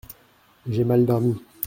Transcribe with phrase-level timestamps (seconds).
[0.67, 1.35] J’ai mal dormi…